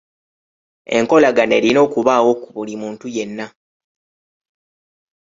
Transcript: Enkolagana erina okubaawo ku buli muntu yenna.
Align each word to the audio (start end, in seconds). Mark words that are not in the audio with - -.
Enkolagana 0.97 1.53
erina 1.59 1.79
okubaawo 1.87 2.31
ku 2.41 2.47
buli 2.55 2.73
muntu 2.81 3.05
yenna. 3.15 3.45